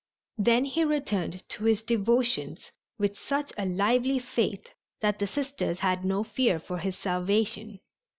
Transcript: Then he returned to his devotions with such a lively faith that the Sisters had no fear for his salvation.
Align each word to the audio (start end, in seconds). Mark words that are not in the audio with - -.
Then 0.39 0.65
he 0.65 0.83
returned 0.83 1.47
to 1.49 1.65
his 1.65 1.83
devotions 1.83 2.71
with 2.97 3.19
such 3.19 3.53
a 3.55 3.67
lively 3.67 4.17
faith 4.17 4.73
that 4.99 5.19
the 5.19 5.27
Sisters 5.27 5.77
had 5.81 6.03
no 6.03 6.23
fear 6.23 6.59
for 6.59 6.79
his 6.79 6.97
salvation. 6.97 7.79